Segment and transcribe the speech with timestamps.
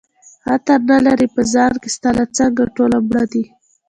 [0.53, 3.43] عطر نه لري په ځان کي ستا له څنګه ټوله مړه دي